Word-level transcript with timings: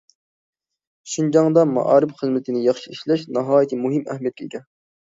شىنجاڭدا 1.15 1.67
مائارىپ 1.75 2.17
خىزمىتىنى 2.23 2.65
ياخشى 2.71 2.97
ئىشلەش 2.97 3.31
ناھايىتى 3.39 3.85
مۇھىم 3.87 4.07
ئەھمىيەتكە 4.11 4.51
ئىگە. 4.51 4.67